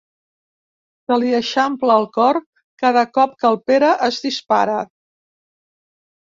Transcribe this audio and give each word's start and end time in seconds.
Se 1.09 1.17
li 1.23 1.27
eixampla 1.39 1.97
el 2.03 2.07
cor 2.15 2.39
cada 2.85 3.03
cop 3.19 3.37
que 3.45 3.49
el 3.51 3.61
Pere 3.69 3.91
es 4.09 4.19
dispara. 4.25 4.81